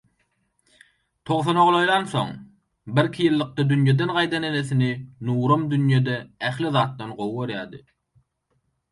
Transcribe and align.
Togsana 1.29 1.65
golaýlansoň, 1.65 2.31
bir-iki 2.99 3.21
ýyllykda 3.27 3.65
dünýeden 3.71 4.13
gaýdan 4.15 4.47
enesini 4.49 4.89
Nurum 5.27 5.67
dünýede 5.75 6.15
ähli 6.49 6.73
zatdan 6.79 7.13
gowy 7.21 7.29
görýärdi 7.37 7.83